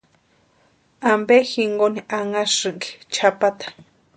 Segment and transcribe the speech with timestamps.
[1.11, 3.65] ¿Ampe jinkoni anhasïnki chʼapata?